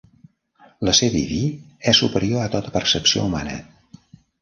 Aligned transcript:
L'Ésser 0.87 1.09
Diví 1.17 1.43
és 1.93 2.01
superior 2.07 2.43
a 2.47 2.51
tota 2.59 2.77
percepció 2.79 3.31
humana. 3.31 3.63